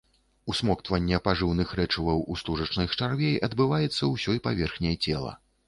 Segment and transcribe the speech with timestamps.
[0.53, 5.39] Усмоктванне пажыўных рэчываў у стужачных чарвей адбываецца ўсёй паверхняй цела.